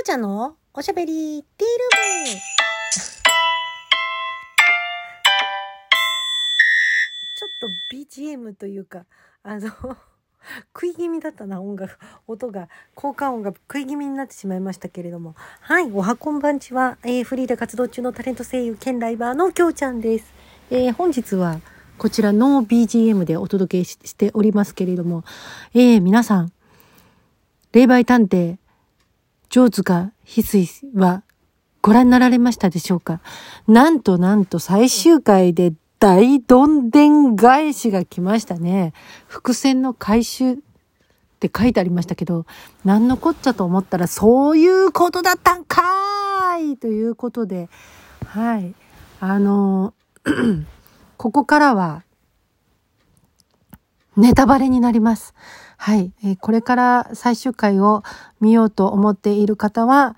[0.00, 1.70] ょうちゃんのおしゃべりティー
[2.26, 2.40] ルーム。
[7.36, 9.04] ちょっと BGM というか、
[9.42, 9.68] あの、
[10.72, 15.34] 食い気味だったな、音楽、音が、効果音が食い気味になってしまいましたけれども。
[15.60, 20.32] はい、おはこんばんちは、えー、フリーで活動中のタレント声優兼ライバーのきょうちゃんです。
[20.70, 21.60] えー、本日は、
[21.98, 25.24] こちらの BGM でお届けしておりますけれども、
[25.74, 26.52] えー、皆さん、
[27.72, 28.59] 霊媒探偵、
[29.50, 31.24] 上手か翡翠は
[31.82, 33.20] ご覧になられましたでしょうか？
[33.66, 38.92] なんとなんと最終回で大どんでん返しが来ましたね。
[39.26, 40.56] 伏線の回収っ
[41.40, 42.46] て書いてありましたけど、
[42.84, 47.68] なんのこっちゃと思ったらそういうことだったんかーいということで、
[48.26, 48.74] はい。
[49.20, 49.94] あの
[51.18, 52.04] ここからは、
[54.16, 55.34] ネタバレになります。
[55.82, 56.12] はい。
[56.22, 58.02] え、これから最終回を
[58.38, 60.14] 見ようと思っている方は、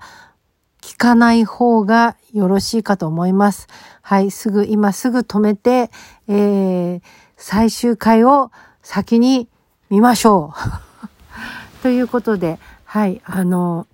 [0.81, 3.69] 聞かない方がよろしいかと思います。
[4.01, 4.29] はい。
[4.29, 5.89] すぐ、今すぐ止めて、
[6.27, 7.01] えー、
[7.37, 8.51] 最終回を
[8.81, 9.47] 先に
[9.89, 10.59] 見ましょう。
[11.81, 13.21] ということで、はい。
[13.23, 13.87] あの、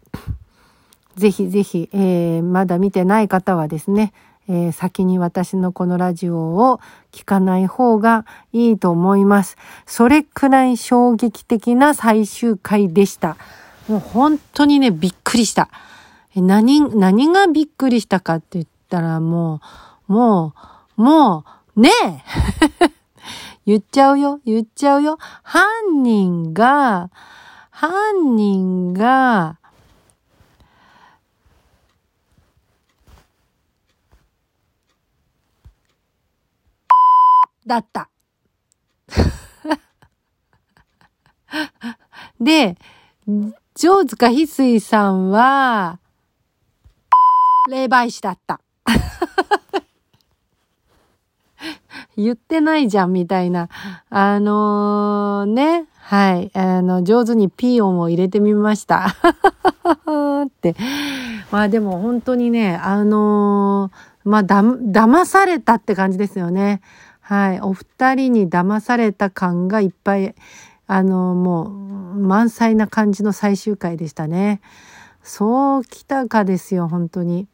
[1.17, 4.11] ぜひぜひ、えー、まだ見てない方はですね、
[4.50, 9.58] えー、先に私のこのラジオを聞かない方がいいと思います。
[9.86, 13.38] それくらい衝撃的な最終回でした。
[13.88, 15.69] もう本当にね、びっくりした。
[16.36, 19.61] 何、何がびっくりしたかって言ったらも
[20.09, 20.53] う、も
[20.97, 22.91] う、もう、ねえ
[23.67, 25.19] 言っちゃうよ、言っちゃうよ。
[25.44, 27.11] 犯人が、
[27.69, 29.58] 犯人が、
[37.70, 38.09] だった。
[42.42, 42.78] で、
[43.75, 46.00] 上塚翡翠さんは、
[47.70, 48.59] 霊媒師だった。
[52.17, 53.69] 言ってないじゃん、みたいな。
[54.09, 55.85] あのー、ね。
[56.00, 56.52] はい。
[56.56, 59.06] あの、上手にピー音を入れてみました。
[60.46, 60.75] って。
[61.52, 66.81] まあでも本当にね、あのー、まあだ、騙されたって感じですよね。
[67.29, 67.62] はい。
[67.62, 70.34] お二人に騙された感がいっぱい、
[70.88, 71.69] あの、もう、
[72.17, 74.62] 満載な感じの最終回でしたね。
[75.22, 77.47] そうきたかですよ、本当に。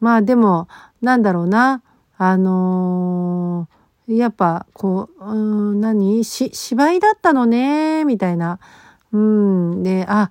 [0.00, 0.66] まあでも、
[1.02, 1.82] なんだろうな。
[2.16, 5.34] あのー、やっぱ、こう、う
[5.74, 6.24] ん、何？
[6.24, 8.60] し、芝居だったのね、みたいな。
[9.12, 9.82] うん。
[9.82, 10.30] で、あ、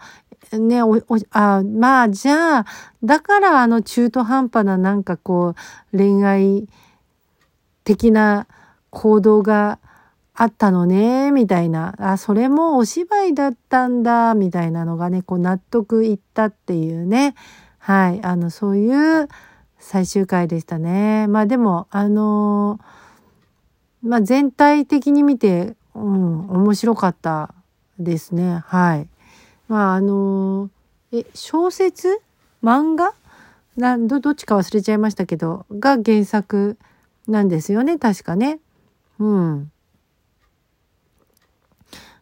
[0.53, 2.65] ね、お、お、あ、まあ、じゃあ、
[3.03, 5.53] だからあの中途半端ななんかこ
[5.93, 6.67] う、恋愛
[7.83, 8.47] 的な、
[8.91, 9.79] 行動が
[10.35, 11.95] あったのね、みたいな。
[11.97, 17.35] あ、それもお芝居だったんだ、みたいなのがね、こう納得いったっていうね。
[17.79, 18.23] はい。
[18.23, 19.27] あの、そういう
[19.79, 21.25] 最終回でしたね。
[21.27, 27.53] まあでも、あのー、まあ全体的に見て、うん、面白かった
[27.99, 28.61] ですね。
[28.65, 29.07] はい。
[29.67, 32.21] まああのー、え、小説？
[32.63, 33.13] 漫画？
[33.77, 36.77] など、どっちか忘れちゃいましたけど、が原作
[37.27, 38.59] なんですよね、確かね。
[39.21, 39.71] うん。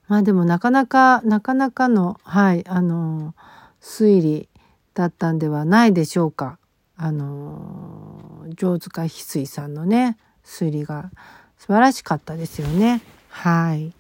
[0.10, 3.34] まあでもなかなか、なかなかの、はい、あの、
[3.82, 4.50] 推理
[4.94, 6.60] だったんではないでしょうか。
[6.98, 11.10] あの、上塚翡翠さんのね、推理が
[11.58, 13.02] 素晴らしかったですよね。
[13.30, 13.94] はい。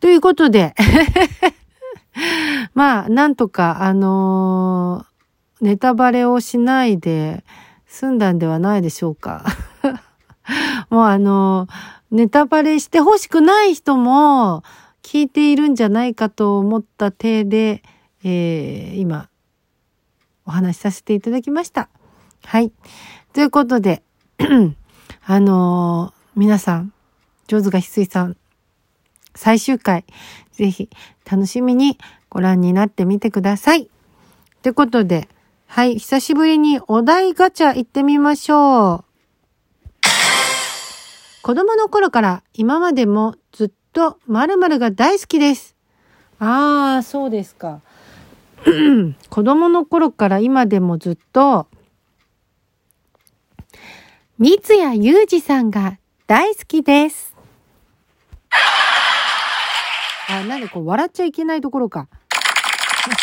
[0.00, 0.74] ということで
[2.72, 5.04] まあ、なんとか、あの、
[5.60, 7.44] ネタバレをしないで
[7.86, 9.44] 済んだんではないでしょうか。
[10.90, 11.68] もうあの、
[12.10, 14.64] ネタバレしてほしくない人も
[15.02, 17.82] 聞いているんじゃないかと思った体で、
[18.24, 19.28] えー、今、
[20.44, 21.88] お話しさせていただきました。
[22.44, 22.72] はい。
[23.32, 24.02] ということで、
[25.24, 26.92] あのー、皆さん、
[27.46, 28.36] 上手が翡翠さん、
[29.36, 30.04] 最終回、
[30.52, 30.90] ぜひ
[31.30, 33.88] 楽しみにご覧になってみてください。
[34.62, 35.28] ということで、
[35.66, 39.09] はい、久しぶりにお題ガチャ行ってみましょう。
[41.50, 45.74] 子供の頃から今までもずっと〇〇が大好きです。
[46.38, 47.80] ああ、そうですか。
[49.28, 51.66] 子供の頃から今でもずっと、
[54.38, 55.98] 三谷裕二さんが
[56.28, 57.34] 大好きです。
[60.28, 62.06] あ、なんでこう笑っちゃいけないところか。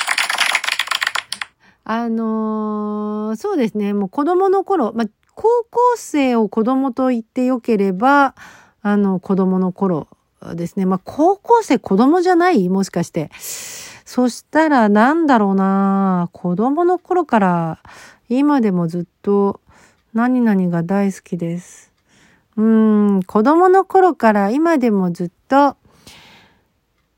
[1.85, 3.93] あのー、そうですね。
[3.93, 5.07] もう子供の頃、まあ、
[5.39, 8.33] 高校生を子供と言ってよければ、
[8.81, 10.07] あの、子供の頃
[10.55, 10.87] ですね。
[10.87, 12.69] まあ、高校生子供じゃない？
[12.69, 13.29] もしかして。
[13.39, 17.83] そしたらなんだろうな子供の頃から
[18.29, 19.61] 今でもずっと
[20.11, 21.91] 何々が大好きです。
[22.55, 25.77] うん、子供の頃から今でもずっと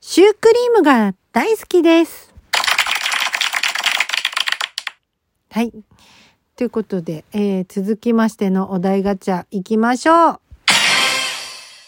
[0.02, 2.34] シュークリームが大好きです。
[5.52, 5.72] はい。
[6.60, 10.40] ということで、えー、続きましてのお題ガチャ行きましょう。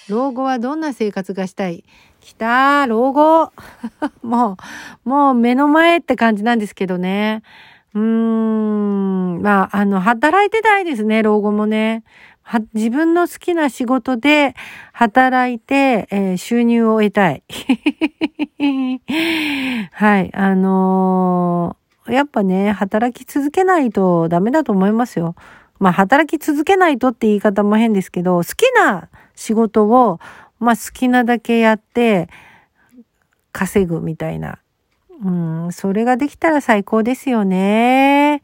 [0.08, 1.84] 老後はどんな生活がしたい？
[2.22, 3.52] 来たー、老後。
[4.24, 4.56] も
[5.04, 7.44] う、もう目の前って感じなんですけどね。
[7.94, 12.06] うーん、まあ、あの、働いてたいですね、老後もね。
[12.74, 14.56] 自分の好きな仕事で
[14.94, 17.44] 働いて、えー、収入を得たい。
[19.92, 21.81] はい、あのー、
[22.14, 25.36] やっぱね、働き続けないとダメだと思いますよ。
[25.80, 30.20] まあ、働き続けないとって言い方も変ですけど、好きな仕事を、
[30.60, 32.30] まあ、好きなだけやって、
[33.52, 34.60] 稼ぐみたいな。
[35.24, 38.42] うん、それができたら最高ですよね。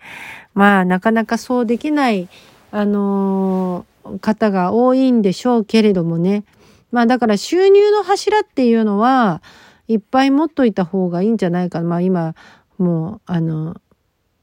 [0.53, 2.29] まあ、なかなかそうできない、
[2.71, 6.43] あのー、方が多いんでしょうけれどもね。
[6.91, 9.41] まあ、だから収入の柱っていうのは、
[9.87, 11.87] いっぱい持っといた方がいいんじゃないかな。
[11.87, 12.35] まあ、今、
[12.77, 13.75] もう、あの、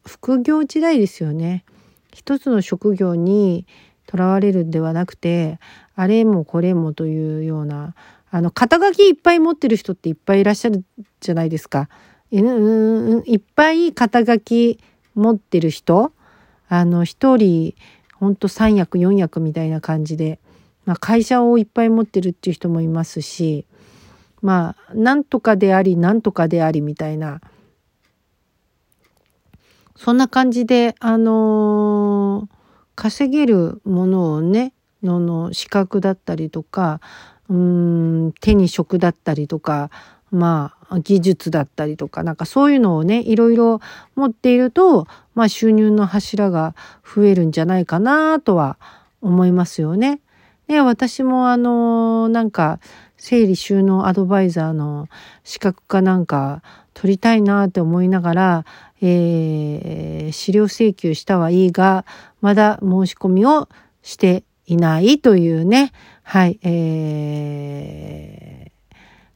[0.06, 1.64] 副業時代ですよね。
[2.12, 3.66] 一つの職業に
[4.06, 5.58] とらわれるんではなくて、
[5.96, 7.94] あれもこれもというような、
[8.30, 10.84] あの、肩書きいっぱい持ってる人っていっぱいいらっしゃる
[11.20, 11.88] じゃないですか。
[12.30, 14.78] いっぱい肩書き
[15.14, 16.12] 持ってる人
[16.68, 17.74] あの、一人、
[18.14, 20.40] ほんと三役四役みたいな感じで、
[20.84, 23.66] まあ、会社をいっぱい持ってるっていう人もいますし、
[24.42, 27.40] まあ、なんとかであり、なんとかでありみたいな、
[29.96, 32.54] そんな感じで、あのー、
[32.96, 37.00] 稼げるものをね、のの資格だったりとか、
[37.48, 39.90] うん、手に職だったりとか、
[40.30, 43.80] まあ、技術だったりとか、なんかそういうのをね、いろいろ
[44.16, 46.74] 持っていると、まあ収入の柱が
[47.04, 48.78] 増えるんじゃないかなとは
[49.20, 50.20] 思いますよね。
[50.66, 52.80] で、私もあの、なんか、
[53.16, 55.08] 整理収納アドバイザーの
[55.44, 56.62] 資格かなんか
[56.92, 58.64] 取りたいなって思いながら、
[59.06, 62.06] えー、資料請求したはいいが、
[62.40, 63.68] まだ申し込みを
[64.02, 65.92] していないというね、
[66.22, 68.94] はい、えー、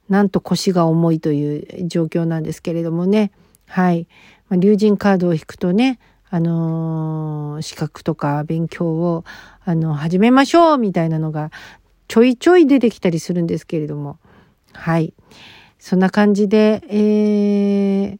[0.08, 3.30] なんと腰が重いという状況なんですけれどもね、
[3.66, 4.08] はい、
[4.48, 5.98] まあ、竜神カードを引くとね、
[6.30, 9.24] あのー、資格とか勉強を、
[9.64, 11.50] あの、始めましょうみたいなのが
[12.06, 14.18] ちょいちょい出てきたりするんですけれども、
[14.72, 15.12] はい。
[15.78, 18.18] そんな感じで、えー、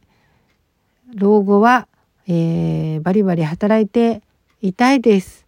[1.15, 1.87] 老後は、
[2.27, 4.21] えー、バリバリ働いて
[4.61, 5.45] いたいです。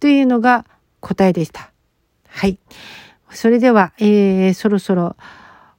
[0.00, 0.64] というのが
[1.00, 1.70] 答えでした。
[2.28, 2.58] はい。
[3.30, 5.16] それでは、えー、そろそろ、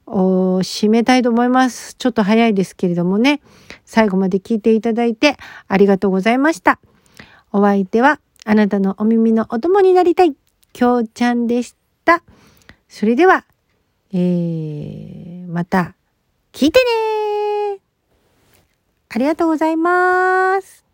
[0.06, 1.94] 締めたいと思います。
[1.94, 3.40] ちょっと早いですけれどもね、
[3.84, 5.36] 最後まで聞いていただいて
[5.66, 6.78] ありがとうございました。
[7.52, 10.34] お相手は、あなたのお耳のお供になりたい、
[10.72, 11.74] きょうちゃんでし
[12.04, 12.22] た。
[12.88, 13.44] それでは、
[14.12, 15.94] えー、また、
[16.52, 17.27] 聞いてね
[19.10, 20.87] ありがとうございます。